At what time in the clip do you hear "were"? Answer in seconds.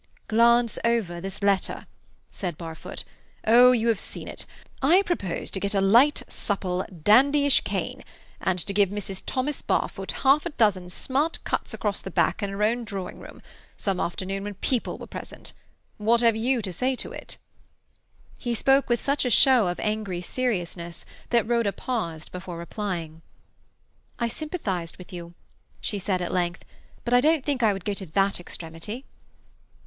14.97-15.05